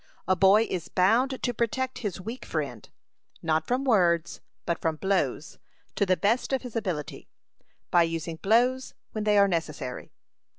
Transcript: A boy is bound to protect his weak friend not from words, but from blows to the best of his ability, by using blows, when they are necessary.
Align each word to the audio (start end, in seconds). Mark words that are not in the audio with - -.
A 0.27 0.35
boy 0.35 0.63
is 0.67 0.89
bound 0.89 1.43
to 1.43 1.53
protect 1.53 1.99
his 1.99 2.19
weak 2.19 2.43
friend 2.43 2.89
not 3.43 3.67
from 3.67 3.83
words, 3.83 4.41
but 4.65 4.79
from 4.81 4.95
blows 4.95 5.59
to 5.93 6.07
the 6.07 6.17
best 6.17 6.51
of 6.51 6.63
his 6.63 6.75
ability, 6.75 7.27
by 7.91 8.01
using 8.01 8.37
blows, 8.37 8.95
when 9.11 9.25
they 9.25 9.37
are 9.37 9.47
necessary. 9.47 10.11